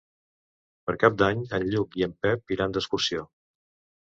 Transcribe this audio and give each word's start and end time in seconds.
Per 0.89 0.95
Cap 1.03 1.19
d'Any 1.23 1.43
en 1.59 1.67
Lluc 1.75 1.99
i 2.01 2.07
en 2.09 2.17
Pep 2.27 2.55
iran 2.57 2.75
d'excursió. 2.79 3.29